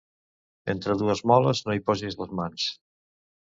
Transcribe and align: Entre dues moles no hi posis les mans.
Entre 0.73 0.95
dues 1.01 1.21
moles 1.33 1.61
no 1.67 1.75
hi 1.77 1.83
posis 1.91 2.19
les 2.23 2.35
mans. 2.41 2.67